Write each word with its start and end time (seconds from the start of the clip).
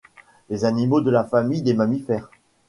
Les 0.49 0.65
animaux 0.65 1.01
de 1.01 1.11
la 1.11 1.23
famille 1.23 1.61
des 1.61 1.75
mammifères 1.75 2.31